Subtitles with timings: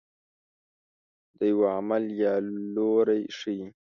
[1.37, 2.33] د یوه عمل یا
[2.75, 3.63] لوری ښيي.